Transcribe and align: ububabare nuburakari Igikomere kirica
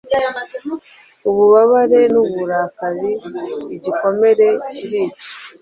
ububabare 1.29 1.99
nuburakari 2.13 3.11
Igikomere 3.75 4.47
kirica 4.73 5.27